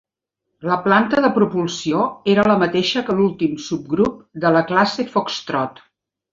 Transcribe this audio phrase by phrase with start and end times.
[0.69, 2.01] La planta de propulsió
[2.33, 5.83] era la mateixa que l'últim subgrup de la classe Foxtrot.